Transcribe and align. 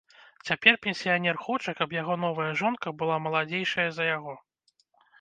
Цяпер 0.47 0.73
пенсіянер 0.85 1.35
хоча, 1.45 1.75
каб 1.81 1.95
яго 2.01 2.13
новая 2.25 2.49
жонка 2.65 2.97
была 3.03 3.23
маладзейшая 3.29 3.89
за 4.03 4.13
яго. 4.17 4.33